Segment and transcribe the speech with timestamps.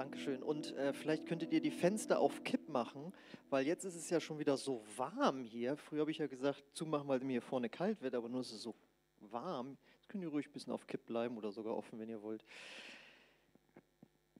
[0.00, 0.42] Dankeschön.
[0.42, 3.12] Und äh, vielleicht könntet ihr die Fenster auf Kipp machen,
[3.50, 5.76] weil jetzt ist es ja schon wieder so warm hier.
[5.76, 8.50] Früher habe ich ja gesagt, zumachen, weil mir hier vorne kalt wird, aber nun ist
[8.50, 8.74] es so
[9.18, 9.76] warm.
[9.96, 12.46] Jetzt könnt ihr ruhig ein bisschen auf Kipp bleiben oder sogar offen, wenn ihr wollt.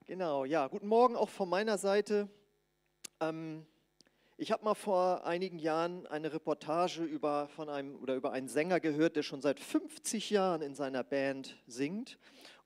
[0.07, 2.27] Genau, ja, guten Morgen auch von meiner Seite.
[3.19, 3.63] Ähm,
[4.37, 8.79] ich habe mal vor einigen Jahren eine Reportage über, von einem, oder über einen Sänger
[8.79, 12.17] gehört, der schon seit 50 Jahren in seiner Band singt.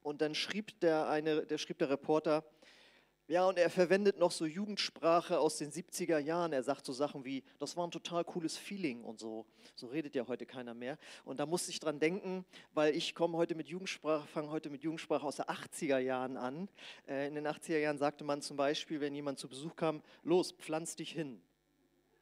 [0.02, 2.46] Und dann schrieb der, eine, der, schrieb der Reporter,
[3.28, 6.54] ja, und er verwendet noch so Jugendsprache aus den 70er Jahren.
[6.54, 9.48] Er sagt so Sachen wie, das war ein total cooles Feeling und so.
[9.74, 11.00] So redet ja heute keiner mehr.
[11.24, 14.84] Und da musste ich dran denken, weil ich komme heute mit Jugendsprache, fange heute mit
[14.84, 16.70] Jugendsprache aus den 80er Jahren an.
[17.08, 20.52] Äh, in den 80er Jahren sagte man zum Beispiel, wenn jemand zu Besuch kam, los,
[20.52, 21.42] pflanz dich hin.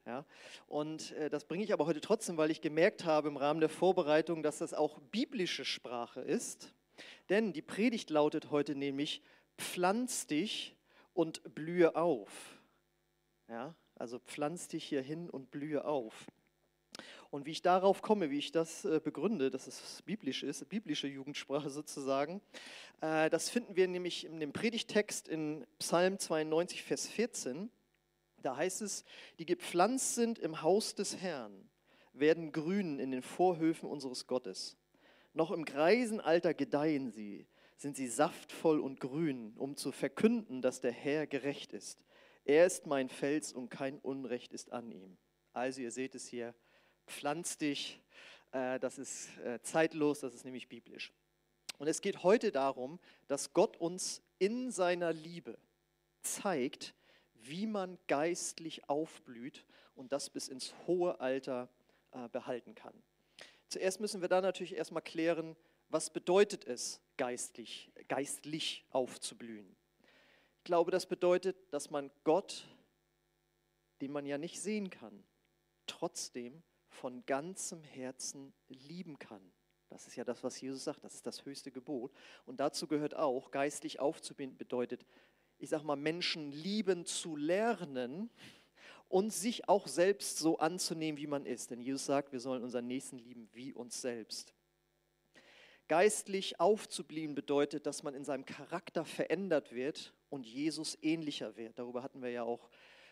[0.05, 0.25] Ja,
[0.67, 3.69] und äh, das bringe ich aber heute trotzdem, weil ich gemerkt habe im Rahmen der
[3.69, 6.73] Vorbereitung, dass das auch biblische Sprache ist.
[7.29, 9.21] Denn die Predigt lautet heute nämlich,
[9.57, 10.75] pflanz dich
[11.13, 12.59] und blühe auf.
[13.49, 16.27] Ja, also pflanz dich hier hin und blühe auf.
[17.29, 21.07] Und wie ich darauf komme, wie ich das äh, begründe, dass es biblisch ist, biblische
[21.07, 22.41] Jugendsprache sozusagen,
[23.01, 27.71] äh, das finden wir nämlich in dem Predigtext in Psalm 92, Vers 14.
[28.43, 29.03] Da heißt es,
[29.39, 31.69] die gepflanzt sind im Haus des Herrn,
[32.13, 34.77] werden grün in den Vorhöfen unseres Gottes.
[35.33, 40.91] Noch im Greisenalter gedeihen sie sind sie saftvoll und grün, um zu verkünden, dass der
[40.91, 42.03] Herr gerecht ist.
[42.45, 45.17] Er ist mein Fels und kein Unrecht ist an ihm.
[45.53, 46.53] Also ihr seht es hier,
[47.07, 48.01] pflanz dich,
[48.51, 51.13] äh, das ist äh, zeitlos, das ist nämlich biblisch.
[51.77, 55.57] Und es geht heute darum, dass Gott uns in seiner Liebe
[56.21, 56.93] zeigt,
[57.33, 61.69] wie man geistlich aufblüht und das bis ins hohe Alter
[62.11, 62.93] äh, behalten kann.
[63.67, 65.55] Zuerst müssen wir da natürlich erstmal klären,
[65.89, 69.75] was bedeutet es, geistlich, geistlich aufzublühen?
[70.57, 72.67] Ich glaube, das bedeutet, dass man Gott,
[74.01, 75.23] den man ja nicht sehen kann,
[75.87, 79.41] trotzdem von ganzem Herzen lieben kann.
[79.89, 82.11] Das ist ja das, was Jesus sagt, das ist das höchste Gebot.
[82.45, 85.05] Und dazu gehört auch, geistlich aufzublühen bedeutet,
[85.59, 88.29] ich sage mal, Menschen lieben zu lernen
[89.07, 91.71] und sich auch selbst so anzunehmen, wie man ist.
[91.71, 94.53] Denn Jesus sagt, wir sollen unseren Nächsten lieben wie uns selbst.
[95.93, 101.77] Geistlich aufzublieben bedeutet, dass man in seinem Charakter verändert wird und Jesus ähnlicher wird.
[101.77, 102.71] Darüber hatten wir ja auch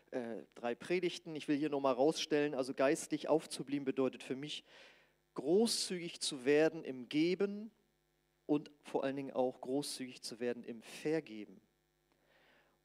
[0.10, 1.36] äh, drei Predigten.
[1.36, 4.64] Ich will hier nochmal rausstellen, also geistlich aufzublieben bedeutet für mich,
[5.36, 7.70] großzügig zu werden im Geben
[8.48, 11.62] und vor allen Dingen auch großzügig zu werden im Vergeben.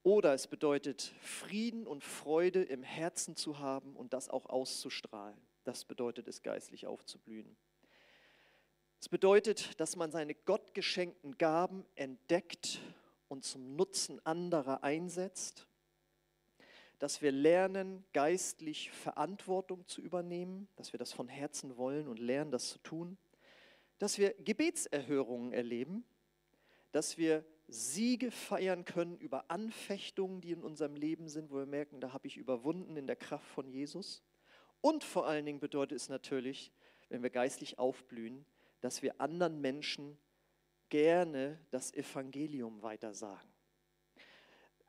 [0.02, 5.40] Oder es bedeutet, Frieden und Freude im Herzen zu haben und das auch auszustrahlen.
[5.64, 7.56] Das bedeutet es, geistlich aufzublühen.
[9.00, 12.80] Es bedeutet, dass man seine gottgeschenkten Gaben entdeckt
[13.28, 15.66] und zum Nutzen anderer einsetzt,
[16.98, 22.50] dass wir lernen, geistlich Verantwortung zu übernehmen, dass wir das von Herzen wollen und lernen,
[22.50, 23.18] das zu tun,
[23.98, 26.04] dass wir Gebetserhörungen erleben,
[26.92, 32.00] dass wir Siege feiern können über Anfechtungen, die in unserem Leben sind, wo wir merken,
[32.00, 34.22] da habe ich überwunden in der Kraft von Jesus.
[34.80, 36.72] Und vor allen Dingen bedeutet es natürlich,
[37.08, 38.46] wenn wir geistlich aufblühen,
[38.86, 40.16] dass wir anderen Menschen
[40.90, 43.50] gerne das Evangelium weitersagen.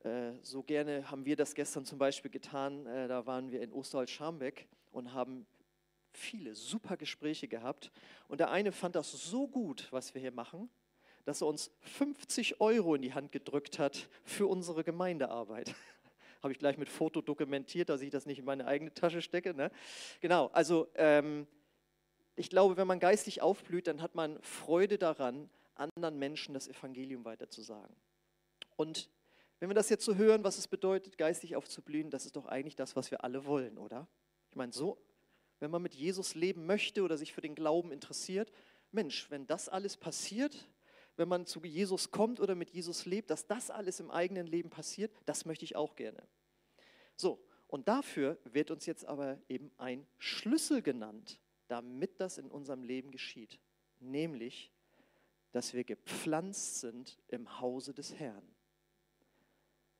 [0.03, 2.85] Äh, so gerne haben wir das gestern zum Beispiel getan.
[2.85, 5.47] Äh, da waren wir in Osterholz-Scharmbeck und haben
[6.13, 7.91] viele super Gespräche gehabt.
[8.27, 10.69] Und der eine fand das so gut, was wir hier machen,
[11.25, 15.73] dass er uns 50 Euro in die Hand gedrückt hat für unsere Gemeindearbeit.
[16.43, 19.55] Habe ich gleich mit Foto dokumentiert, dass ich das nicht in meine eigene Tasche stecke.
[19.55, 19.71] Ne?
[20.21, 21.47] Genau, also ähm,
[22.37, 27.25] ich glaube, wenn man geistlich aufblüht, dann hat man Freude daran, anderen Menschen das Evangelium
[27.25, 27.95] weiterzusagen.
[28.75, 29.09] Und
[29.59, 32.75] wenn wir das jetzt so hören, was es bedeutet, geistlich aufzublühen, das ist doch eigentlich
[32.75, 34.07] das, was wir alle wollen, oder?
[34.49, 34.97] Ich meine, so,
[35.59, 38.51] wenn man mit Jesus leben möchte oder sich für den Glauben interessiert,
[38.91, 40.69] Mensch, wenn das alles passiert,
[41.15, 44.69] wenn man zu Jesus kommt oder mit Jesus lebt, dass das alles im eigenen Leben
[44.69, 46.21] passiert, das möchte ich auch gerne.
[47.15, 52.83] So, und dafür wird uns jetzt aber eben ein Schlüssel genannt, damit das in unserem
[52.83, 53.59] Leben geschieht.
[53.99, 54.71] Nämlich,
[55.51, 58.47] dass wir gepflanzt sind im Hause des Herrn.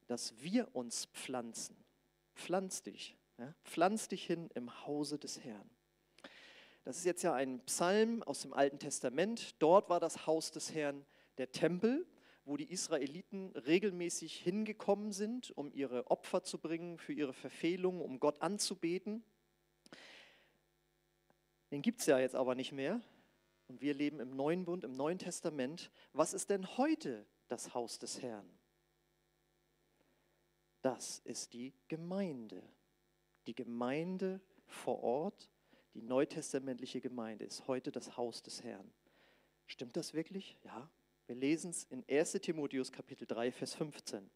[0.08, 1.76] Dass wir uns pflanzen.
[2.36, 3.18] Pflanz dich.
[3.38, 3.54] Ja?
[3.64, 5.70] Pflanz dich hin im Hause des Herrn.
[6.84, 9.62] Das ist jetzt ja ein Psalm aus dem Alten Testament.
[9.62, 11.06] Dort war das Haus des Herrn
[11.38, 12.08] der Tempel,
[12.46, 18.22] wo die Israeliten regelmäßig hingekommen sind, um ihre Opfer zu bringen für ihre Verfehlungen, um
[18.22, 19.24] Gott anzubeten.
[21.72, 23.02] Den gibt es ja jetzt aber nicht mehr.
[23.68, 25.92] Und wir leben im neuen Bund, im neuen Testament.
[26.14, 28.48] Was ist denn heute das Haus des Herrn?
[30.82, 32.64] Das ist die Gemeinde.
[33.46, 35.50] Die Gemeinde vor Ort,
[35.94, 38.90] die neutestamentliche Gemeinde, ist heute das Haus des Herrn.
[39.66, 40.58] Stimmt das wirklich?
[40.64, 40.90] Ja.
[41.26, 44.30] Wir lesen es in 1 Timotheus Kapitel 3, Vers 15.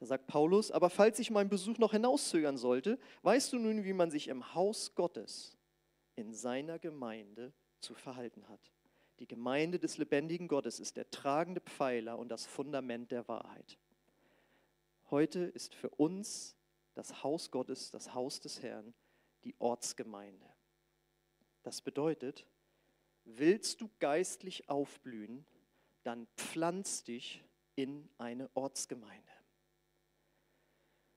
[0.00, 3.92] Da sagt Paulus, aber falls ich meinen Besuch noch hinauszögern sollte, weißt du nun, wie
[3.92, 5.56] man sich im Haus Gottes
[6.16, 8.72] in seiner Gemeinde zu verhalten hat.
[9.18, 13.78] Die Gemeinde des lebendigen Gottes ist der tragende Pfeiler und das Fundament der Wahrheit.
[15.10, 16.56] Heute ist für uns
[16.94, 18.94] das Haus Gottes, das Haus des Herrn,
[19.44, 20.46] die Ortsgemeinde.
[21.62, 22.46] Das bedeutet,
[23.24, 25.44] willst du geistlich aufblühen,
[26.02, 27.44] dann pflanz dich
[27.76, 29.32] in eine Ortsgemeinde.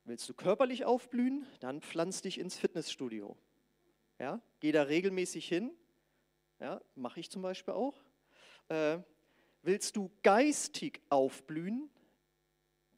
[0.03, 3.35] Willst du körperlich aufblühen, dann pflanz dich ins Fitnessstudio.
[4.19, 5.71] Ja, geh da regelmäßig hin.
[6.59, 8.01] Ja, mache ich zum Beispiel auch.
[8.69, 8.99] Äh,
[9.61, 11.89] willst du geistig aufblühen,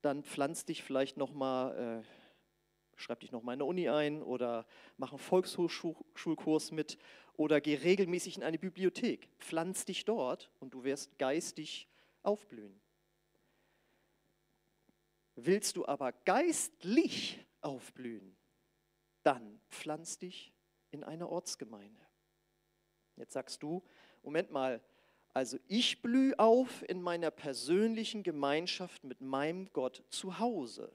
[0.02, 4.22] dann pflanz dich vielleicht noch mal, äh, schreib dich noch mal in der Uni ein
[4.22, 4.68] oder
[4.98, 7.00] mach einen Volkshochschulkurs mit
[7.34, 9.28] oder geh regelmäßig in eine Bibliothek.
[9.40, 11.88] Pflanz dich dort und du wirst geistig
[12.22, 12.80] aufblühen.
[15.36, 18.36] Willst du aber geistlich aufblühen,
[19.24, 20.54] dann pflanz dich
[20.92, 22.06] in eine Ortsgemeinde.
[23.16, 23.84] Jetzt sagst du,
[24.24, 24.82] Moment mal,
[25.34, 30.92] also ich blühe auf in meiner persönlichen Gemeinschaft mit meinem Gott zu Hause.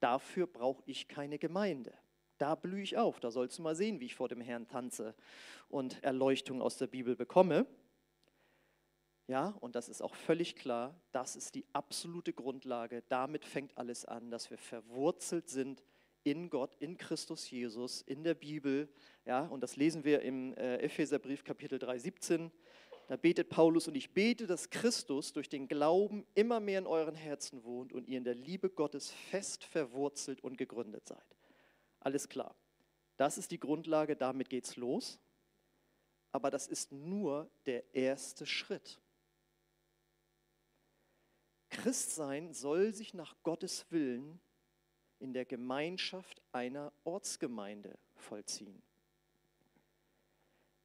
[0.00, 1.92] Dafür brauche ich keine Gemeinde.
[2.38, 3.20] Da blühe ich auf.
[3.20, 5.14] Da sollst du mal sehen, wie ich vor dem Herrn tanze
[5.68, 7.66] und Erleuchtung aus der Bibel bekomme.
[9.26, 13.04] Ja, und das ist auch völlig klar, das ist die absolute Grundlage.
[13.08, 15.84] Damit fängt alles an, dass wir verwurzelt sind
[16.22, 18.88] in Gott, in Christus Jesus, in der Bibel.
[19.24, 22.50] Ja, und das lesen wir im äh, Epheserbrief Kapitel 3, 17.
[23.08, 27.16] Da betet Paulus, und ich bete, dass Christus durch den Glauben immer mehr in euren
[27.16, 31.36] Herzen wohnt und ihr in der Liebe Gottes fest verwurzelt und gegründet seid.
[31.98, 32.54] Alles klar.
[33.16, 35.18] Das ist die Grundlage, damit geht's los.
[36.32, 39.00] Aber das ist nur der erste Schritt.
[41.70, 44.40] Christsein soll sich nach Gottes Willen
[45.20, 48.82] in der Gemeinschaft einer Ortsgemeinde vollziehen.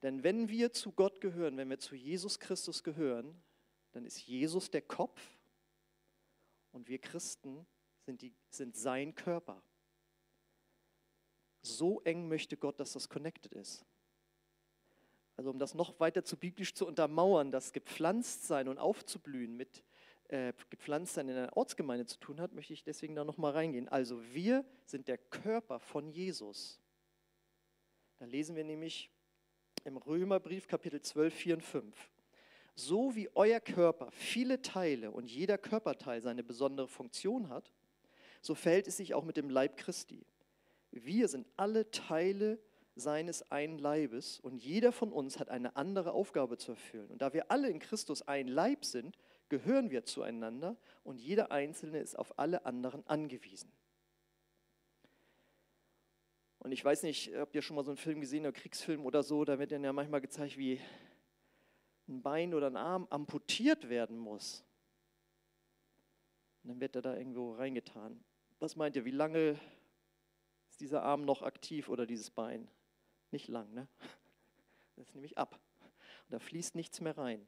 [0.02, 3.42] Denn wenn wir zu Gott gehören, wenn wir zu Jesus Christus gehören,
[3.94, 5.20] dann ist Jesus der Kopf
[6.74, 7.66] und wir Christen
[8.06, 9.64] sind, die, sind sein Körper.
[11.62, 13.86] So eng möchte Gott, dass das connected ist.
[15.38, 19.84] Also um das noch weiter zu biblisch zu untermauern, das Gepflanztsein und Aufzublühen mit
[20.30, 23.88] äh, Gepflanztsein in einer Ortsgemeinde zu tun hat, möchte ich deswegen da nochmal reingehen.
[23.88, 26.80] Also wir sind der Körper von Jesus.
[28.18, 29.12] Da lesen wir nämlich
[29.84, 32.10] im Römerbrief Kapitel 12, 4 und 5.
[32.76, 37.72] So wie euer Körper viele Teile und jeder Körperteil seine besondere Funktion hat,
[38.42, 40.26] so verhält es sich auch mit dem Leib Christi.
[40.92, 42.60] Wir sind alle Teile
[42.96, 47.12] seines einen Leibes und jeder von uns hat eine andere Aufgabe zu erfüllen.
[47.12, 49.18] Und da wir alle in Christus ein Leib sind,
[49.50, 53.72] gehören wir zueinander und jeder Einzelne ist auf alle anderen angewiesen.
[56.60, 59.22] Und ich weiß nicht, habt ihr schon mal so einen Film gesehen, einen Kriegsfilm oder
[59.22, 60.82] so, da wird dann ja manchmal gezeigt, wie
[62.08, 64.66] ein Bein oder ein Arm amputiert werden muss.
[66.64, 68.24] Und dann wird er da irgendwo reingetan.
[68.60, 69.60] Was meint ihr, wie lange
[70.70, 72.68] ist dieser Arm noch aktiv oder dieses Bein?
[73.32, 73.88] Nicht lang, ne?
[74.96, 75.60] Das ist nämlich ab.
[75.82, 77.46] Und da fließt nichts mehr rein.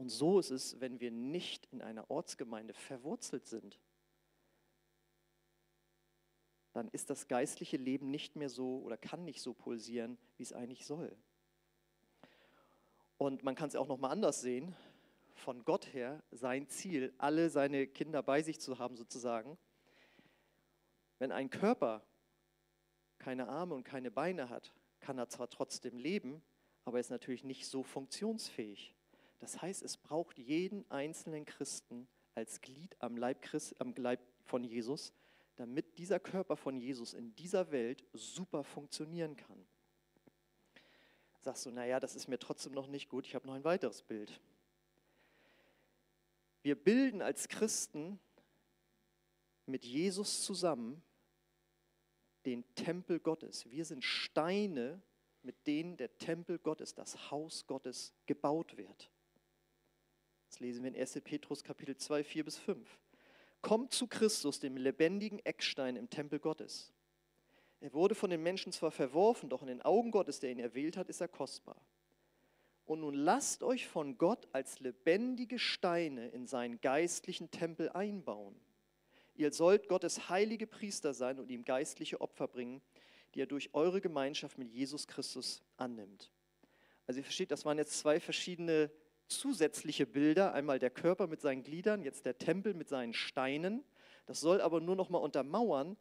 [0.00, 3.78] Und so ist es, wenn wir nicht in einer Ortsgemeinde verwurzelt sind
[6.72, 10.52] dann ist das geistliche Leben nicht mehr so oder kann nicht so pulsieren, wie es
[10.52, 11.16] eigentlich soll.
[13.18, 14.74] Und man kann es auch noch mal anders sehen.
[15.34, 19.58] Von Gott her sein Ziel, alle seine Kinder bei sich zu haben, sozusagen.
[21.18, 22.02] Wenn ein Körper
[23.18, 26.42] keine Arme und keine Beine hat, kann er zwar trotzdem leben,
[26.84, 28.94] aber er ist natürlich nicht so funktionsfähig.
[29.40, 34.64] Das heißt, es braucht jeden einzelnen Christen als Glied am Leib, Christ, am Leib von
[34.64, 35.12] Jesus,
[35.56, 39.66] damit dieser Körper von Jesus in dieser Welt super funktionieren kann.
[41.40, 44.02] Sagst du, naja, das ist mir trotzdem noch nicht gut, ich habe noch ein weiteres
[44.02, 44.40] Bild.
[46.62, 48.20] Wir bilden als Christen
[49.64, 51.02] mit Jesus zusammen
[52.44, 53.70] den Tempel Gottes.
[53.70, 55.00] Wir sind Steine,
[55.42, 59.10] mit denen der Tempel Gottes, das Haus Gottes gebaut wird.
[60.50, 61.20] Das lesen wir in 1.
[61.22, 62.98] Petrus Kapitel 2, 4 bis 5.
[63.62, 66.92] Kommt zu Christus, dem lebendigen Eckstein im Tempel Gottes.
[67.78, 70.96] Er wurde von den Menschen zwar verworfen, doch in den Augen Gottes, der ihn erwählt
[70.96, 71.80] hat, ist er kostbar.
[72.84, 78.56] Und nun lasst euch von Gott als lebendige Steine in seinen geistlichen Tempel einbauen.
[79.36, 82.82] Ihr sollt Gottes heilige Priester sein und ihm geistliche Opfer bringen,
[83.36, 86.32] die er durch eure Gemeinschaft mit Jesus Christus annimmt.
[87.06, 88.90] Also ihr versteht, das waren jetzt zwei verschiedene
[89.30, 90.52] zusätzliche Bilder.
[90.52, 93.84] Einmal der Körper mit seinen Gliedern, jetzt der Tempel mit seinen Steinen.
[94.26, 95.96] Das soll aber nur noch mal untermauern,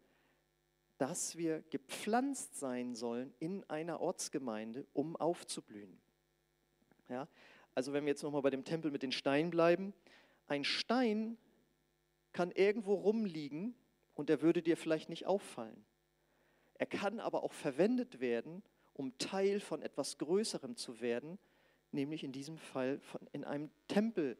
[0.97, 5.97] dass wir gepflanzt sein sollen in einer Ortsgemeinde, um aufzublühen.
[7.07, 7.27] Ja?
[7.73, 9.93] Also wenn wir jetzt nochmal bei dem Tempel mit den Steinen bleiben,
[10.47, 11.37] ein Stein
[12.33, 13.75] kann irgendwo rumliegen
[14.13, 15.85] und er würde dir vielleicht nicht auffallen.
[16.75, 21.39] Er kann aber auch verwendet werden, um Teil von etwas Größerem zu werden,
[21.91, 24.37] nämlich in diesem Fall von, in einem Tempel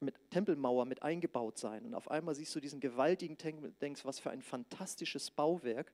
[0.00, 1.84] mit Tempelmauer mit eingebaut sein.
[1.84, 5.92] Und auf einmal siehst du diesen gewaltigen Tempel und denkst, was für ein fantastisches Bauwerk.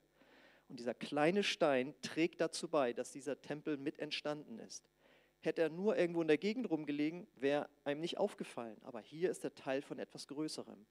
[0.67, 4.89] Und dieser kleine Stein trägt dazu bei, dass dieser Tempel mit entstanden ist.
[5.41, 8.77] Hätte er nur irgendwo in der Gegend rumgelegen, wäre einem nicht aufgefallen.
[8.83, 10.85] Aber hier ist er Teil von etwas Größerem.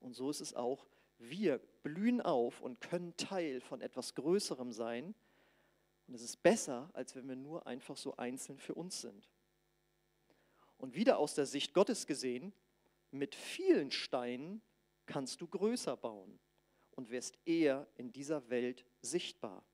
[0.00, 0.86] Und so ist es auch.
[1.18, 5.14] Wir blühen auf und können Teil von etwas Größerem sein.
[6.06, 9.28] Und es ist besser, als wenn wir nur einfach so einzeln für uns sind.
[10.78, 12.52] Und wieder aus der Sicht Gottes gesehen,
[13.10, 14.60] mit vielen Steinen
[15.06, 16.38] kannst du größer bauen
[16.92, 19.64] und wirst eher in dieser Welt sichtbar.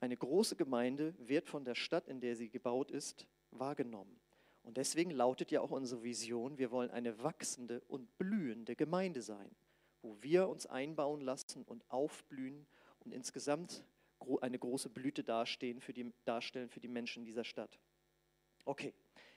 [0.00, 4.20] Eine große Gemeinde wird von der Stadt, in der sie gebaut ist, wahrgenommen.
[4.62, 9.50] Und deswegen lautet ja auch unsere Vision, wir wollen eine wachsende und blühende Gemeinde sein,
[10.02, 12.66] wo wir uns einbauen lassen und aufblühen
[13.00, 13.84] und insgesamt
[14.40, 17.78] eine große Blüte dastehen für die, darstellen für die Menschen dieser Stadt.
[18.64, 18.94] Okay,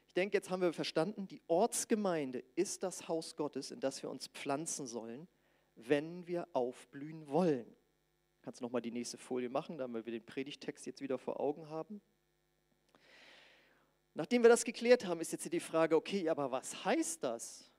[0.08, 4.10] ich denke, jetzt haben wir verstanden, die Ortsgemeinde ist das Haus Gottes, in das wir
[4.10, 5.28] uns pflanzen sollen,
[5.76, 7.76] wenn wir aufblühen wollen.
[8.42, 11.70] Kannst du nochmal die nächste Folie machen, damit wir den Predigtext jetzt wieder vor Augen
[11.70, 12.02] haben.
[14.14, 17.70] Nachdem wir das geklärt haben, ist jetzt hier die Frage, okay, aber was heißt das,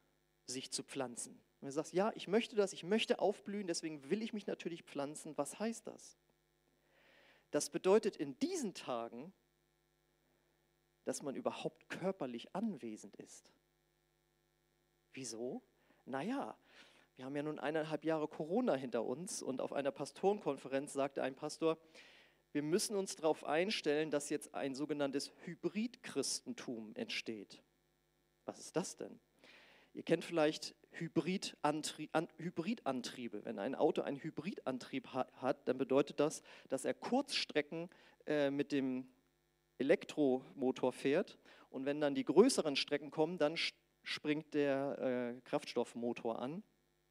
[0.47, 1.41] sich zu pflanzen?
[1.61, 4.85] Wenn du sagst, ja, ich möchte das, ich möchte aufblühen, deswegen will ich mich natürlich
[4.85, 6.17] pflanzen, was heißt das?
[7.51, 9.33] Das bedeutet in diesen Tagen,
[11.05, 13.53] dass man überhaupt körperlich anwesend ist.
[15.15, 15.63] Wieso?
[16.05, 16.57] Naja,
[17.17, 21.35] wir haben ja nun eineinhalb Jahre Corona hinter uns und auf einer Pastorenkonferenz sagte ein
[21.35, 21.79] Pastor,
[22.53, 27.63] wir müssen uns darauf einstellen, dass jetzt ein sogenanntes Hybridchristentum entsteht.
[28.45, 29.21] Was ist das denn?
[29.93, 33.45] Ihr kennt vielleicht Hybridantriebe.
[33.45, 37.89] Wenn ein Auto einen Hybridantrieb hat, dann bedeutet das, dass er Kurzstrecken
[38.27, 39.09] äh, mit dem
[39.79, 41.39] Elektromotor fährt
[41.71, 43.57] und wenn dann die größeren Strecken kommen, dann
[44.03, 46.63] springt der äh, Kraftstoffmotor an.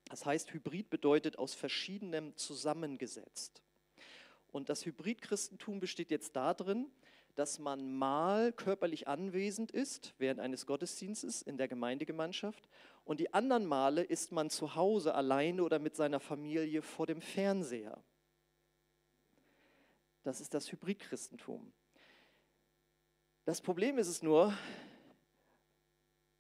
[0.10, 3.62] Das heißt, Hybrid bedeutet aus verschiedenem zusammengesetzt.
[4.52, 6.90] Und das Hybridchristentum besteht jetzt darin,
[7.36, 12.68] dass man mal körperlich anwesend ist während eines Gottesdienstes in der Gemeindegemeinschaft
[13.08, 17.22] und die anderen Male ist man zu Hause alleine oder mit seiner Familie vor dem
[17.22, 18.04] Fernseher.
[20.24, 21.72] Das ist das Hybridchristentum.
[23.46, 24.54] Das Problem ist es nur,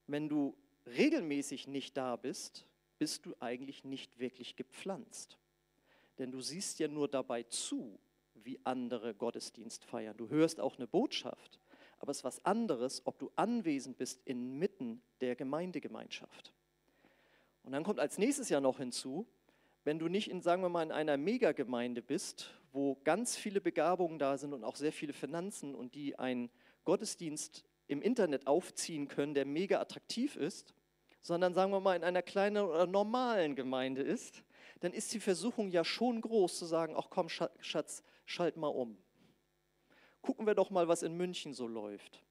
[0.08, 5.38] wenn du regelmäßig nicht da bist, bist du eigentlich nicht wirklich gepflanzt.
[6.18, 7.98] Denn du siehst ja nur dabei zu,
[8.34, 10.18] wie andere Gottesdienst feiern.
[10.18, 11.62] Du hörst auch eine Botschaft,
[12.00, 16.54] aber es ist was anderes, ob du anwesend bist inmitten der Gemeindegemeinschaft.
[17.68, 19.28] Und dann kommt als nächstes Jahr noch hinzu,
[19.84, 24.20] wenn du nicht in, sagen wir mal, in einer Megagemeinde bist, wo ganz viele Begabungen
[24.20, 26.50] da sind und auch sehr viele Finanzen und die ein
[26.86, 30.74] Gottesdienst im Internet aufziehen können, der mega attraktiv ist,
[31.20, 34.46] sondern sagen wir mal in einer kleinen oder normalen Gemeinde ist,
[34.80, 38.98] dann ist die Versuchung ja schon groß zu sagen, ach komm Schatz, schalt mal um.
[40.22, 42.24] Gucken wir doch mal, was in München so läuft.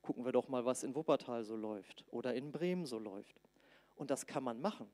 [0.00, 3.36] Gucken wir doch mal, was in Wuppertal so läuft oder in Bremen so läuft.
[4.00, 4.88] Und das kann man machen.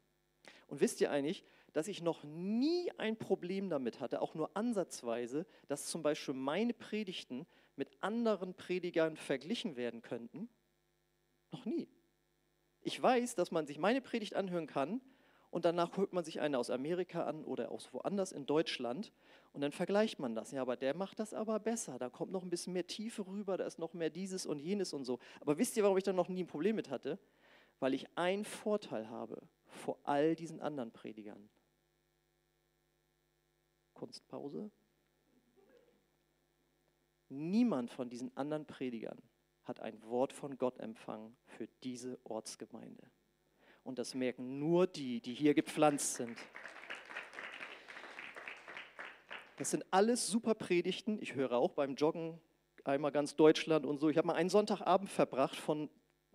[0.67, 5.47] Und wisst ihr eigentlich, dass ich noch nie ein Problem damit hatte, auch nur ansatzweise,
[5.69, 7.47] dass zum Beispiel meine Predigten
[7.77, 10.49] mit anderen Predigern verglichen werden könnten?
[11.53, 11.89] Noch nie.
[12.83, 15.01] Ich weiß, dass man sich meine Predigt anhören kann
[15.51, 19.13] und danach hört man sich eine aus Amerika an oder aus woanders in Deutschland
[19.53, 20.51] und dann vergleicht man das.
[20.51, 21.97] Ja, aber der macht das aber besser.
[22.01, 24.93] Da kommt noch ein bisschen mehr Tiefe rüber, da ist noch mehr dieses und jenes
[24.93, 25.21] und so.
[25.41, 27.21] Aber wisst ihr, warum ich da noch nie ein Problem mit hatte?
[27.81, 31.49] Weil ich einen Vorteil habe vor all diesen anderen Predigern.
[33.95, 34.71] Kunstpause.
[37.29, 39.21] Niemand von diesen anderen Predigern
[39.65, 43.11] hat ein Wort von Gott empfangen für diese Ortsgemeinde.
[43.83, 46.39] Und das merken nur die, die hier gepflanzt sind.
[49.59, 51.21] Das sind alles super Predigten.
[51.21, 52.41] Ich höre auch beim Joggen
[52.85, 54.09] einmal ganz Deutschland und so.
[54.09, 55.91] Ich habe mal einen Sonntagabend verbracht von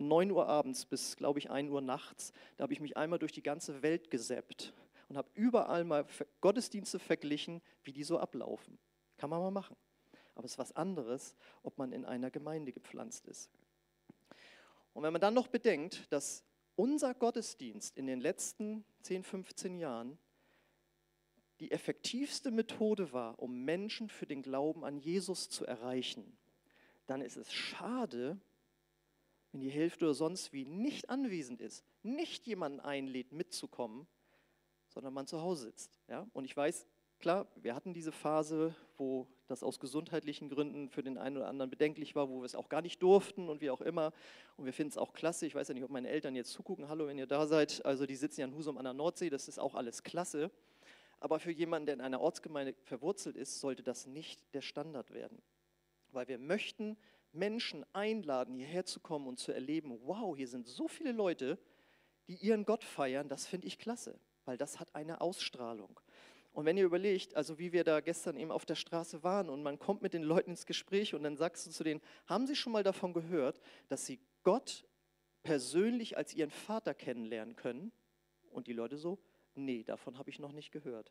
[0.08, 2.32] 9 Uhr abends bis, glaube ich, 1 Uhr nachts.
[2.56, 4.72] Da habe ich mich einmal durch die ganze Welt gesäppt
[5.08, 6.06] und habe überall mal
[6.40, 8.78] Gottesdienste verglichen, wie die so ablaufen.
[9.18, 9.76] Kann man mal machen.
[10.34, 13.50] Aber es ist was anderes, ob man in einer Gemeinde gepflanzt ist.
[14.94, 16.44] Und wenn man dann noch bedenkt, dass
[16.76, 20.18] unser Gottesdienst in den letzten 10, 15 Jahren
[21.60, 26.36] die effektivste Methode war, um Menschen für den Glauben an Jesus zu erreichen,
[27.06, 28.40] dann ist es schade,
[29.52, 34.06] wenn die Hälfte oder sonst wie nicht anwesend ist, nicht jemanden einlädt, mitzukommen,
[34.88, 36.00] sondern man zu Hause sitzt.
[36.08, 36.26] Ja?
[36.32, 36.86] Und ich weiß,
[37.18, 41.70] klar, wir hatten diese Phase, wo das aus gesundheitlichen Gründen für den einen oder anderen
[41.70, 44.12] bedenklich war, wo wir es auch gar nicht durften und wie auch immer.
[44.56, 45.46] Und wir finden es auch klasse.
[45.46, 46.88] Ich weiß ja nicht, ob meine Eltern jetzt zugucken.
[46.88, 47.84] Hallo, wenn ihr da seid.
[47.84, 49.28] Also die sitzen ja in Husum an der Nordsee.
[49.28, 50.50] Das ist auch alles klasse.
[51.20, 55.40] Aber für jemanden, der in einer Ortsgemeinde verwurzelt ist, sollte das nicht der Standard werden.
[56.10, 56.96] Weil wir möchten
[57.32, 61.58] Menschen einladen, hierher zu kommen und zu erleben, wow, hier sind so viele Leute,
[62.28, 65.98] die ihren Gott feiern, das finde ich klasse, weil das hat eine Ausstrahlung.
[66.52, 69.62] Und wenn ihr überlegt, also wie wir da gestern eben auf der Straße waren und
[69.62, 72.56] man kommt mit den Leuten ins Gespräch und dann sagst du zu denen, haben sie
[72.56, 74.84] schon mal davon gehört, dass sie Gott
[75.42, 77.90] persönlich als ihren Vater kennenlernen können?
[78.50, 79.18] Und die Leute so,
[79.54, 81.10] nee, davon habe ich noch nicht gehört.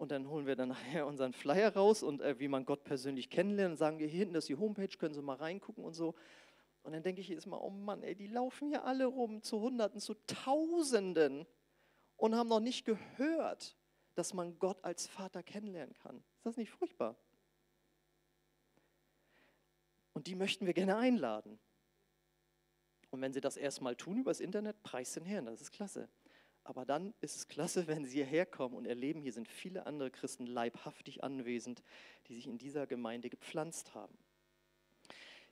[0.00, 3.28] Und dann holen wir dann nachher unseren Flyer raus und äh, wie man Gott persönlich
[3.28, 6.14] kennenlernt, und sagen wir, hier hinten ist die Homepage, können Sie mal reingucken und so.
[6.82, 9.60] Und dann denke ich jedes Mal, oh Mann, ey, die laufen hier alle rum zu
[9.60, 11.46] Hunderten, zu Tausenden
[12.16, 13.76] und haben noch nicht gehört,
[14.14, 16.24] dass man Gott als Vater kennenlernen kann.
[16.38, 17.14] Ist das nicht furchtbar?
[20.14, 21.58] Und die möchten wir gerne einladen.
[23.10, 26.08] Und wenn sie das erstmal tun übers Internet, preis den Herrn, das ist klasse.
[26.64, 30.10] Aber dann ist es klasse, wenn sie hierher kommen und erleben, hier sind viele andere
[30.10, 31.82] Christen leibhaftig anwesend,
[32.28, 34.16] die sich in dieser Gemeinde gepflanzt haben.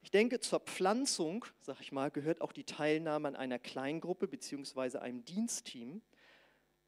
[0.03, 4.99] Ich denke, zur Pflanzung, sag ich mal, gehört auch die Teilnahme an einer Kleingruppe bzw.
[4.99, 6.03] einem Dienstteam,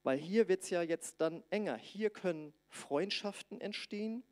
[0.02, 1.76] weil hier wird es ja jetzt dann enger.
[1.76, 4.22] Hier können Freundschaften entstehen,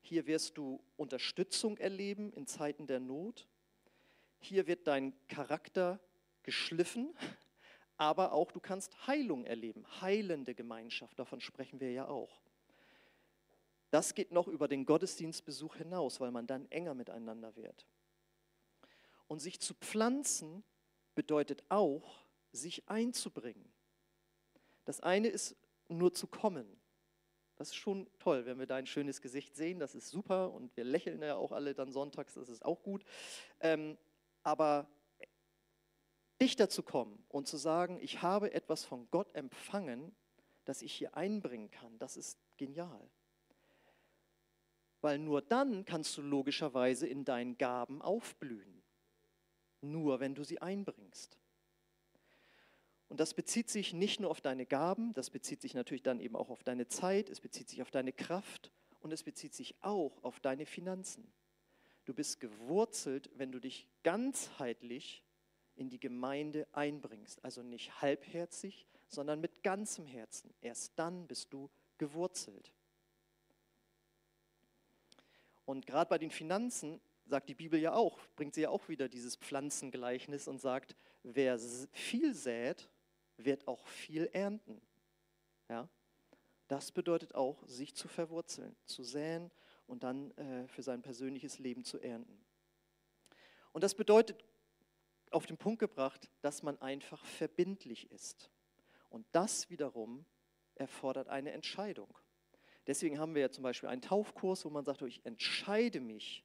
[0.00, 3.48] hier wirst du Unterstützung erleben in Zeiten der Not,
[4.38, 5.98] hier wird dein Charakter
[6.42, 7.14] geschliffen,
[7.96, 12.42] aber auch du kannst Heilung erleben, heilende Gemeinschaft, davon sprechen wir ja auch.
[13.90, 17.86] Das geht noch über den Gottesdienstbesuch hinaus, weil man dann enger miteinander wird.
[19.28, 20.64] Und sich zu pflanzen
[21.14, 23.72] bedeutet auch, sich einzubringen.
[24.84, 25.56] Das eine ist
[25.88, 26.66] nur zu kommen.
[27.56, 30.82] Das ist schon toll, wenn wir dein schönes Gesicht sehen, das ist super und wir
[30.82, 33.04] lächeln ja auch alle dann sonntags, das ist auch gut.
[33.60, 33.96] Ähm,
[34.42, 34.88] aber
[36.40, 40.14] dichter zu kommen und zu sagen, ich habe etwas von Gott empfangen,
[40.64, 43.10] das ich hier einbringen kann, das ist genial.
[45.00, 48.82] Weil nur dann kannst du logischerweise in deinen Gaben aufblühen.
[49.82, 51.38] Nur wenn du sie einbringst.
[53.08, 56.36] Und das bezieht sich nicht nur auf deine Gaben, das bezieht sich natürlich dann eben
[56.36, 60.24] auch auf deine Zeit, es bezieht sich auf deine Kraft und es bezieht sich auch
[60.24, 61.30] auf deine Finanzen.
[62.06, 65.23] Du bist gewurzelt, wenn du dich ganzheitlich
[65.76, 67.44] in die Gemeinde einbringst.
[67.44, 70.52] Also nicht halbherzig, sondern mit ganzem Herzen.
[70.60, 72.72] Erst dann bist du gewurzelt.
[75.64, 79.08] Und gerade bei den Finanzen sagt die Bibel ja auch, bringt sie ja auch wieder
[79.08, 81.58] dieses Pflanzengleichnis und sagt, wer
[81.92, 82.88] viel sät,
[83.38, 84.80] wird auch viel ernten.
[85.68, 85.88] Ja?
[86.68, 89.50] Das bedeutet auch, sich zu verwurzeln, zu säen
[89.86, 92.44] und dann äh, für sein persönliches Leben zu ernten.
[93.72, 94.44] Und das bedeutet
[95.34, 98.50] auf den Punkt gebracht, dass man einfach verbindlich ist.
[99.10, 100.24] Und das wiederum
[100.74, 102.18] erfordert eine Entscheidung.
[102.86, 106.44] Deswegen haben wir ja zum Beispiel einen Taufkurs, wo man sagt, ich entscheide mich,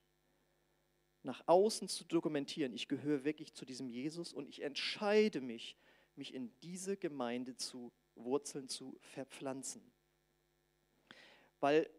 [1.24, 5.78] nach außen zu dokumentieren, ich gehöre wirklich zu diesem Jesus und ich entscheide mich,
[6.16, 9.92] mich in diese Gemeinde zu Wurzeln zu verpflanzen.
[11.60, 11.90] Weil,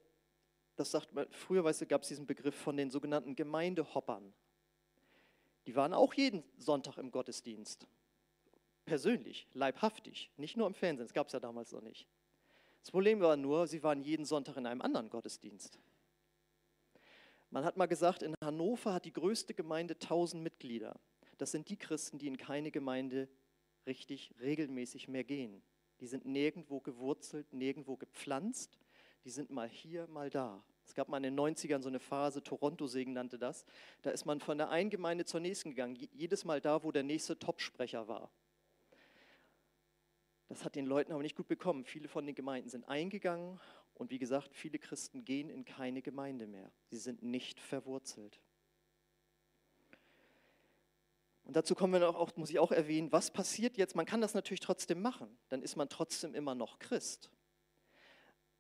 [0.76, 4.32] das sagt man, früher gab es diesen Begriff von den sogenannten Gemeindehoppern.
[5.70, 7.86] Die waren auch jeden Sonntag im Gottesdienst.
[8.86, 12.08] Persönlich, leibhaftig, nicht nur im Fernsehen, das gab es ja damals noch nicht.
[12.80, 15.78] Das Problem war nur, sie waren jeden Sonntag in einem anderen Gottesdienst.
[17.50, 20.98] Man hat mal gesagt, in Hannover hat die größte Gemeinde 1000 Mitglieder.
[21.38, 23.28] Das sind die Christen, die in keine Gemeinde
[23.86, 25.62] richtig regelmäßig mehr gehen.
[26.00, 28.76] Die sind nirgendwo gewurzelt, nirgendwo gepflanzt.
[29.22, 30.64] Die sind mal hier, mal da.
[30.90, 33.64] Es gab mal in den 90ern so eine Phase, Toronto-Segen nannte das.
[34.02, 37.04] Da ist man von der einen Gemeinde zur nächsten gegangen, jedes Mal da, wo der
[37.04, 38.28] nächste Topsprecher war.
[40.48, 41.84] Das hat den Leuten aber nicht gut bekommen.
[41.84, 43.60] Viele von den Gemeinden sind eingegangen
[43.94, 46.72] und wie gesagt, viele Christen gehen in keine Gemeinde mehr.
[46.88, 48.40] Sie sind nicht verwurzelt.
[51.44, 53.94] Und dazu kommen wir auch, muss ich auch erwähnen, was passiert jetzt?
[53.94, 57.30] Man kann das natürlich trotzdem machen, dann ist man trotzdem immer noch Christ.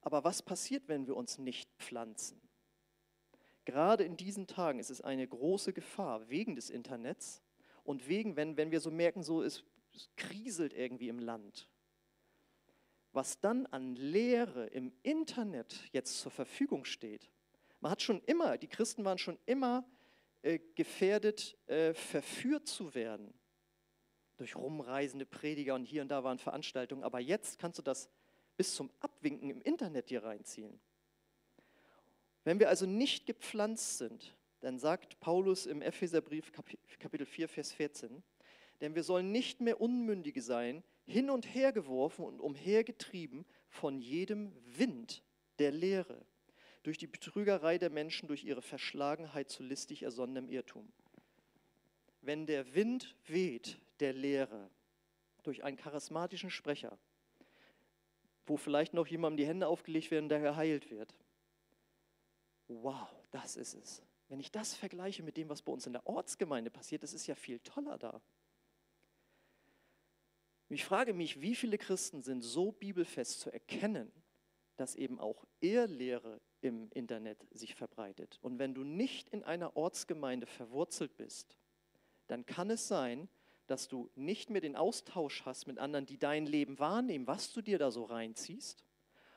[0.00, 2.40] Aber was passiert, wenn wir uns nicht pflanzen?
[3.64, 7.42] Gerade in diesen Tagen ist es eine große Gefahr wegen des Internets
[7.84, 11.68] und wegen, wenn, wenn wir so merken, so es, es kriselt irgendwie im Land.
[13.12, 17.30] Was dann an Lehre im Internet jetzt zur Verfügung steht,
[17.80, 19.84] man hat schon immer, die Christen waren schon immer
[20.42, 23.34] äh, gefährdet, äh, verführt zu werden
[24.36, 27.04] durch rumreisende Prediger und hier und da waren Veranstaltungen.
[27.04, 28.08] Aber jetzt kannst du das
[28.60, 30.78] bis zum Abwinken im Internet dir reinziehen.
[32.44, 36.52] Wenn wir also nicht gepflanzt sind, dann sagt Paulus im Epheserbrief
[36.98, 38.22] Kapitel 4, Vers 14,
[38.82, 44.52] denn wir sollen nicht mehr Unmündige sein, hin und her geworfen und umhergetrieben von jedem
[44.66, 45.22] Wind
[45.58, 46.26] der Lehre
[46.82, 50.92] durch die Betrügerei der Menschen, durch ihre Verschlagenheit zu listig ersonnenem Irrtum.
[52.20, 54.68] Wenn der Wind weht der Lehre
[55.44, 56.98] durch einen charismatischen Sprecher,
[58.50, 61.14] wo vielleicht noch jemandem die Hände aufgelegt werden, der geheilt wird.
[62.66, 64.02] Wow, das ist es.
[64.28, 67.28] Wenn ich das vergleiche mit dem, was bei uns in der Ortsgemeinde passiert, das ist
[67.28, 68.20] ja viel toller da.
[70.68, 74.10] Ich frage mich, wie viele Christen sind so bibelfest zu erkennen,
[74.76, 78.38] dass eben auch Irrlehre im Internet sich verbreitet.
[78.42, 81.56] Und wenn du nicht in einer Ortsgemeinde verwurzelt bist,
[82.26, 83.28] dann kann es sein,
[83.70, 87.62] dass du nicht mehr den Austausch hast mit anderen, die dein Leben wahrnehmen, was du
[87.62, 88.84] dir da so reinziehst.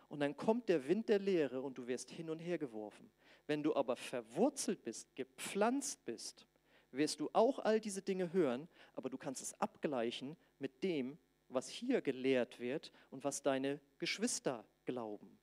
[0.09, 3.11] Und dann kommt der Wind der Lehre und du wirst hin und her geworfen.
[3.45, 6.47] Wenn du aber verwurzelt bist, gepflanzt bist,
[6.91, 11.17] wirst du auch all diese Dinge hören, aber du kannst es abgleichen mit dem,
[11.49, 15.37] was hier gelehrt wird und was deine Geschwister glauben.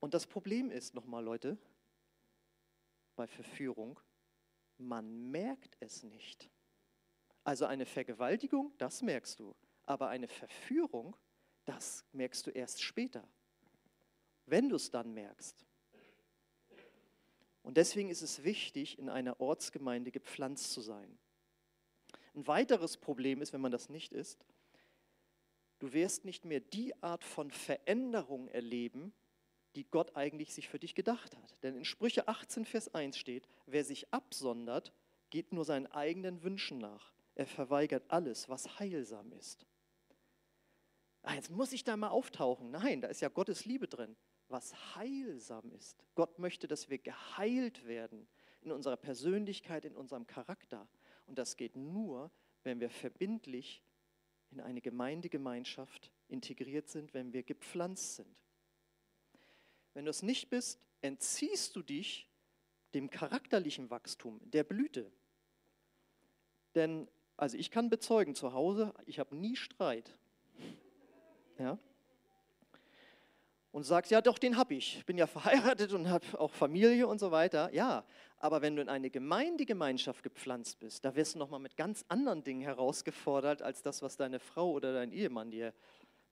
[0.00, 1.56] Und das Problem ist nochmal, Leute,
[3.14, 3.98] bei Verführung,
[4.76, 6.50] man merkt es nicht.
[7.46, 9.54] Also eine Vergewaltigung, das merkst du.
[9.84, 11.14] Aber eine Verführung,
[11.64, 13.22] das merkst du erst später,
[14.46, 15.64] wenn du es dann merkst.
[17.62, 21.16] Und deswegen ist es wichtig, in einer Ortsgemeinde gepflanzt zu sein.
[22.34, 24.44] Ein weiteres Problem ist, wenn man das nicht ist,
[25.78, 29.12] du wirst nicht mehr die Art von Veränderung erleben,
[29.76, 31.62] die Gott eigentlich sich für dich gedacht hat.
[31.62, 34.92] Denn in Sprüche 18, Vers 1 steht, wer sich absondert,
[35.30, 37.15] geht nur seinen eigenen Wünschen nach.
[37.36, 39.66] Er verweigert alles, was heilsam ist.
[41.22, 42.70] Ah, jetzt muss ich da mal auftauchen.
[42.70, 44.16] Nein, da ist ja Gottes Liebe drin.
[44.48, 46.04] Was heilsam ist.
[46.14, 48.26] Gott möchte, dass wir geheilt werden
[48.62, 50.88] in unserer Persönlichkeit, in unserem Charakter.
[51.26, 52.30] Und das geht nur,
[52.62, 53.82] wenn wir verbindlich
[54.50, 58.42] in eine Gemeindegemeinschaft integriert sind, wenn wir gepflanzt sind.
[59.92, 62.30] Wenn du es nicht bist, entziehst du dich
[62.94, 65.10] dem charakterlichen Wachstum, der Blüte.
[66.74, 70.16] Denn, also ich kann bezeugen, zu Hause, ich habe nie Streit.
[71.58, 71.78] Ja?
[73.72, 74.96] Und sagst, ja doch, den habe ich.
[74.98, 77.72] Ich bin ja verheiratet und habe auch Familie und so weiter.
[77.74, 78.04] Ja,
[78.38, 82.42] aber wenn du in eine Gemeindegemeinschaft gepflanzt bist, da wirst du nochmal mit ganz anderen
[82.42, 85.74] Dingen herausgefordert, als das, was deine Frau oder dein Ehemann dir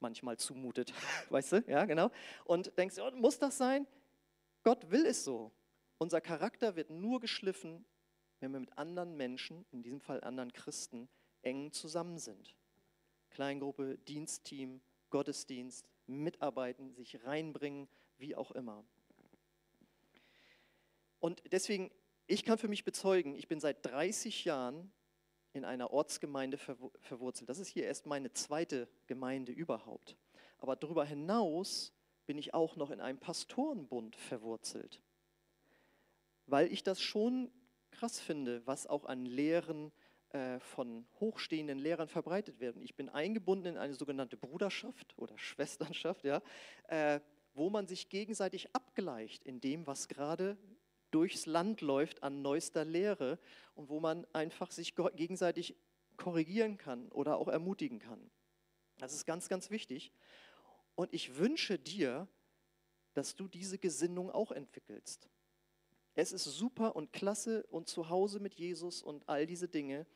[0.00, 0.92] manchmal zumutet.
[1.30, 1.64] Weißt du?
[1.66, 2.10] Ja, genau.
[2.44, 3.86] Und denkst, oh, muss das sein?
[4.62, 5.52] Gott will es so.
[5.98, 7.84] Unser Charakter wird nur geschliffen,
[8.44, 11.08] wenn wir mit anderen Menschen, in diesem Fall anderen Christen,
[11.40, 12.54] eng zusammen sind.
[13.30, 18.84] Kleingruppe, Dienstteam, Gottesdienst, mitarbeiten, sich reinbringen, wie auch immer.
[21.20, 21.90] Und deswegen,
[22.26, 24.92] ich kann für mich bezeugen, ich bin seit 30 Jahren
[25.54, 27.48] in einer Ortsgemeinde verwurzelt.
[27.48, 30.18] Das ist hier erst meine zweite Gemeinde überhaupt.
[30.58, 31.94] Aber darüber hinaus
[32.26, 35.00] bin ich auch noch in einem Pastorenbund verwurzelt,
[36.44, 37.50] weil ich das schon
[37.94, 39.92] krass finde, was auch an Lehren
[40.30, 42.82] äh, von hochstehenden Lehrern verbreitet werden.
[42.82, 46.42] Ich bin eingebunden in eine sogenannte Bruderschaft oder Schwesternschaft, ja,
[46.88, 47.20] äh,
[47.54, 50.58] wo man sich gegenseitig abgleicht in dem, was gerade
[51.12, 53.38] durchs Land läuft an neuester Lehre
[53.76, 55.76] und wo man einfach sich gegenseitig
[56.16, 58.30] korrigieren kann oder auch ermutigen kann.
[58.98, 60.12] Das ist ganz, ganz wichtig.
[60.96, 62.26] Und ich wünsche dir,
[63.14, 65.28] dass du diese Gesinnung auch entwickelst.
[66.14, 70.06] Es ist super und klasse und zu Hause mit Jesus und all diese Dinge,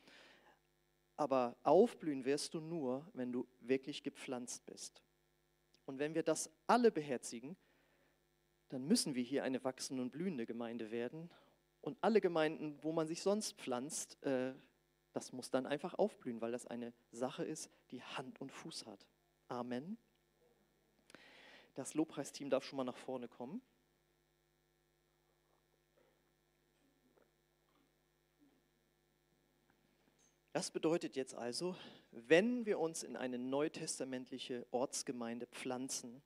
[1.17, 5.03] aber aufblühen wirst du nur, wenn du wirklich gepflanzt bist.
[5.85, 7.57] Und wenn wir das alle beherzigen,
[8.69, 11.31] dann müssen wir hier eine wachsende und blühende Gemeinde werden.
[11.81, 14.55] Und alle Gemeinden, wo man sich sonst pflanzt, äh,
[15.13, 19.07] das muss dann einfach aufblühen, weil das eine Sache ist, die Hand und Fuß hat.
[19.49, 19.99] Amen.
[21.75, 23.63] Das Lobpreisteam darf schon mal nach vorne kommen.
[30.59, 31.77] Das bedeutet jetzt also,
[32.11, 36.21] wenn wir uns in eine neutestamentliche Ortsgemeinde pflanzen,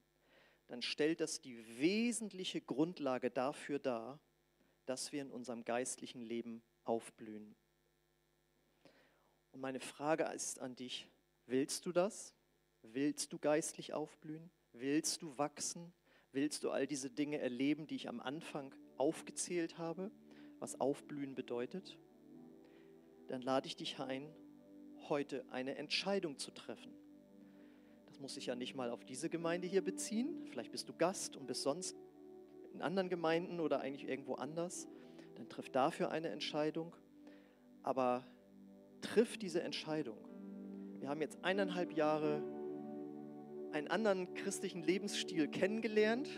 [0.68, 4.18] dann stellt das die wesentliche Grundlage dafür dar,
[4.86, 7.54] dass wir in unserem geistlichen Leben aufblühen.
[9.50, 11.06] Und meine Frage ist an dich,
[11.44, 12.34] willst du das?
[12.80, 14.50] Willst du geistlich aufblühen?
[14.72, 15.92] Willst du wachsen?
[16.30, 20.10] Willst du all diese Dinge erleben, die ich am Anfang aufgezählt habe,
[20.58, 21.98] was aufblühen bedeutet?
[23.28, 24.28] Dann lade ich dich ein,
[25.08, 26.92] heute eine Entscheidung zu treffen.
[28.06, 30.46] Das muss sich ja nicht mal auf diese Gemeinde hier beziehen.
[30.46, 31.96] Vielleicht bist du Gast und bist sonst
[32.74, 34.88] in anderen Gemeinden oder eigentlich irgendwo anders.
[35.36, 36.94] Dann triff dafür eine Entscheidung.
[37.82, 38.26] Aber
[39.00, 40.16] triff diese Entscheidung.
[41.00, 42.42] Wir haben jetzt eineinhalb Jahre
[43.72, 46.28] einen anderen christlichen Lebensstil kennengelernt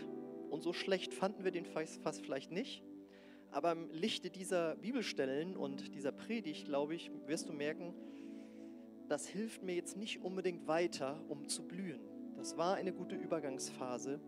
[0.49, 2.83] und so schlecht fanden wir den fast, vielleicht nicht.
[3.55, 7.93] Aber im Lichte dieser Bibelstellen und dieser Predigt, glaube ich, wirst du merken,
[9.07, 12.01] das hilft mir jetzt nicht unbedingt weiter, um zu blühen.
[12.35, 14.19] Das war eine gute Übergangsphase,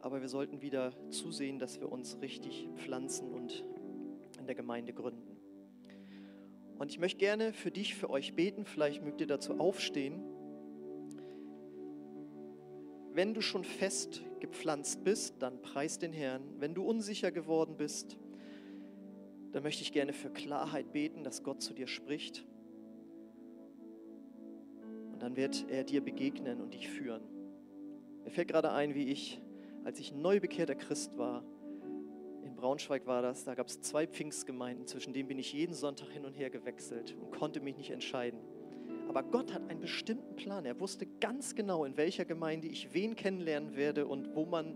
[0.00, 3.62] aber wir sollten wieder zusehen, dass wir uns richtig pflanzen und
[4.38, 5.36] in der Gemeinde gründen.
[6.78, 8.64] Und ich möchte gerne für dich, für euch beten.
[8.64, 10.22] Vielleicht mögt ihr dazu aufstehen.
[13.12, 16.42] Wenn du schon fest gepflanzt bist, dann preis den Herrn.
[16.58, 18.16] Wenn du unsicher geworden bist,
[19.52, 22.46] dann möchte ich gerne für Klarheit beten, dass Gott zu dir spricht.
[25.12, 27.22] Und dann wird er dir begegnen und dich führen.
[28.24, 29.40] Mir fällt gerade ein, wie ich,
[29.84, 31.44] als ich neu bekehrter Christ war,
[32.42, 36.10] in Braunschweig war das, da gab es zwei Pfingstgemeinden, zwischen denen bin ich jeden Sonntag
[36.10, 38.40] hin und her gewechselt und konnte mich nicht entscheiden.
[39.08, 40.64] Aber Gott hat einen bestimmten Plan.
[40.64, 44.74] Er wusste ganz genau, in welcher Gemeinde ich wen kennenlernen werde und wo man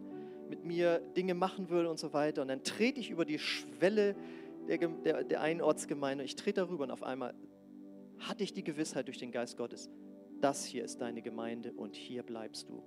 [0.49, 2.43] mit mir Dinge machen würde und so weiter.
[2.43, 4.17] Und dann trete ich über die Schwelle
[4.79, 7.35] der, der, der einen Ortsgemeinde, ich trete darüber und auf einmal
[8.19, 9.91] hatte ich die Gewissheit durch den Geist Gottes,
[10.41, 12.83] das hier ist deine Gemeinde und hier bleibst du.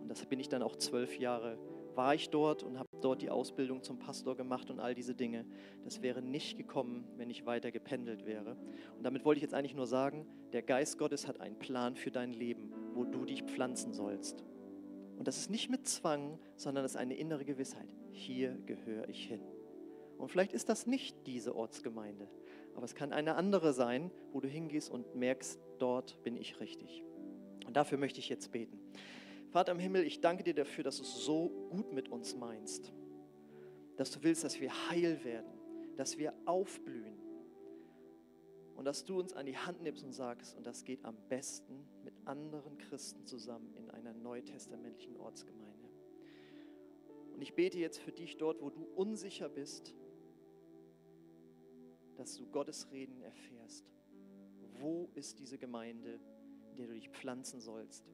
[0.00, 1.58] Und das bin ich dann auch zwölf Jahre,
[1.94, 5.46] war ich dort und habe dort die Ausbildung zum Pastor gemacht und all diese Dinge.
[5.84, 8.56] Das wäre nicht gekommen, wenn ich weiter gependelt wäre.
[8.96, 12.10] Und damit wollte ich jetzt eigentlich nur sagen, der Geist Gottes hat einen Plan für
[12.10, 14.44] dein Leben, wo du dich pflanzen sollst.
[15.18, 17.94] Und das ist nicht mit Zwang, sondern das ist eine innere Gewissheit.
[18.10, 19.40] Hier gehöre ich hin.
[20.22, 22.28] Und vielleicht ist das nicht diese Ortsgemeinde,
[22.76, 27.02] aber es kann eine andere sein, wo du hingehst und merkst, dort bin ich richtig.
[27.66, 28.78] Und dafür möchte ich jetzt beten.
[29.50, 32.92] Vater im Himmel, ich danke dir dafür, dass du es so gut mit uns meinst.
[33.96, 35.58] Dass du willst, dass wir heil werden,
[35.96, 37.18] dass wir aufblühen.
[38.76, 41.84] Und dass du uns an die Hand nimmst und sagst, und das geht am besten
[42.04, 45.88] mit anderen Christen zusammen in einer neutestamentlichen Ortsgemeinde.
[47.34, 49.96] Und ich bete jetzt für dich dort, wo du unsicher bist,
[52.22, 53.84] dass du Gottes Reden erfährst.
[54.78, 56.20] Wo ist diese Gemeinde,
[56.70, 58.06] in der du dich pflanzen sollst?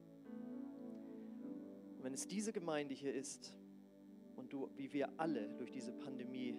[1.95, 3.55] Und wenn es diese Gemeinde hier ist
[4.35, 6.57] und du, wie wir alle, durch diese Pandemie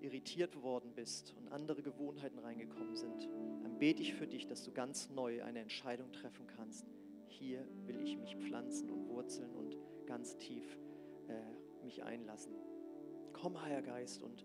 [0.00, 3.30] irritiert worden bist und andere Gewohnheiten reingekommen sind,
[3.62, 6.86] dann bete ich für dich, dass du ganz neu eine Entscheidung treffen kannst.
[7.28, 10.78] Hier will ich mich pflanzen und wurzeln und ganz tief
[11.28, 12.52] äh, mich einlassen.
[13.32, 14.44] Komm, Heiliger Geist, und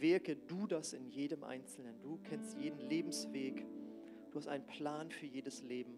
[0.00, 2.00] wirke du das in jedem Einzelnen.
[2.02, 3.64] Du kennst jeden Lebensweg.
[4.30, 5.94] Du hast einen Plan für jedes Leben.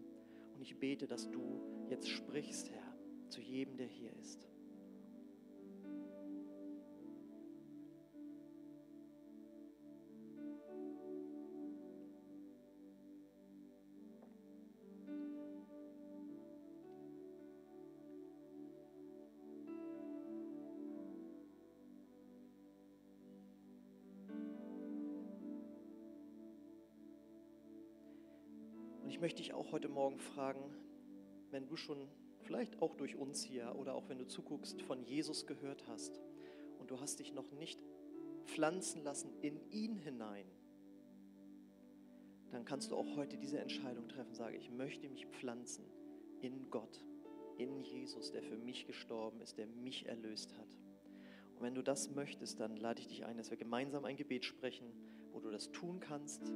[0.54, 2.96] Und ich bete, dass du jetzt sprichst, Herr,
[3.28, 4.48] zu jedem, der hier ist.
[29.18, 30.61] Ich möchte dich auch heute Morgen fragen,
[31.50, 32.07] wenn du schon
[32.42, 36.20] vielleicht auch durch uns hier oder auch wenn du zuguckst, von Jesus gehört hast
[36.78, 37.81] und du hast dich noch nicht
[38.44, 40.46] pflanzen lassen in ihn hinein,
[42.52, 45.85] dann kannst du auch heute diese Entscheidung treffen, sage ich möchte mich pflanzen
[46.40, 47.04] in Gott,
[47.57, 50.78] in Jesus, der für mich gestorben ist, der mich erlöst hat.
[51.57, 54.44] Und wenn du das möchtest, dann lade ich dich ein, dass wir gemeinsam ein Gebet
[54.44, 54.87] sprechen,
[55.33, 56.52] wo du das tun kannst,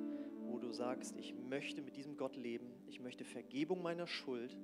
[0.52, 4.54] wo du sagst, ich möchte mit diesem Gott leben, ich möchte Vergebung meiner Schuld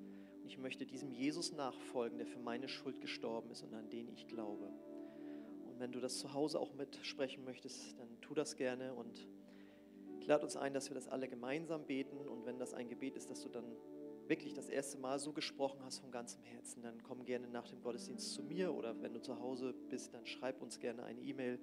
[0.42, 4.08] und ich möchte diesem Jesus nachfolgen, der für meine Schuld gestorben ist und an den
[4.10, 4.70] ich glaube.
[5.66, 9.26] Und wenn du das zu Hause auch mitsprechen möchtest, dann tu das gerne und
[10.26, 13.30] lade uns ein, dass wir das alle gemeinsam beten und wenn das ein Gebet ist,
[13.30, 13.64] dass du dann
[14.26, 17.80] wirklich das erste Mal so gesprochen hast von ganzem Herzen, dann komm gerne nach dem
[17.80, 21.58] Gottesdienst zu mir oder wenn du zu Hause bist, dann schreib uns gerne eine E-Mail.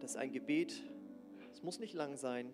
[0.00, 0.82] Das ist ein Gebet,
[1.52, 2.52] es muss nicht lang sein,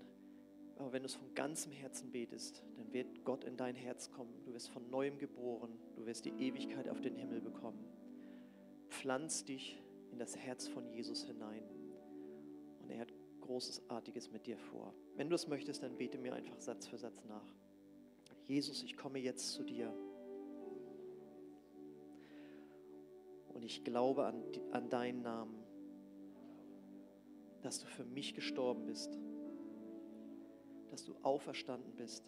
[0.76, 4.32] Aber wenn du es von ganzem Herzen betest, dann wird Gott in dein Herz kommen.
[4.44, 5.78] Du wirst von neuem geboren.
[5.96, 7.84] Du wirst die Ewigkeit auf den Himmel bekommen.
[8.88, 9.80] Pflanz dich
[10.10, 11.62] in das Herz von Jesus hinein.
[12.82, 14.94] Und er hat Großartiges mit dir vor.
[15.16, 17.54] Wenn du es möchtest, dann bete mir einfach Satz für Satz nach.
[18.46, 19.92] Jesus, ich komme jetzt zu dir.
[23.48, 25.62] Und ich glaube an, an deinen Namen,
[27.62, 29.18] dass du für mich gestorben bist,
[30.92, 32.22] dass du auferstanden bist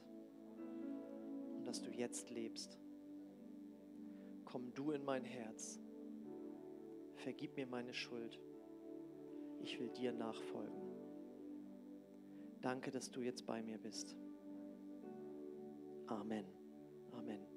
[1.55, 2.79] und dass du jetzt lebst.
[4.47, 5.79] Komm du in mein Herz,
[7.17, 8.41] vergib mir meine Schuld,
[9.61, 10.81] ich will dir nachfolgen.
[12.63, 14.17] Danke, dass du jetzt bei mir bist.
[16.07, 16.47] Amen.
[17.13, 17.54] Amen.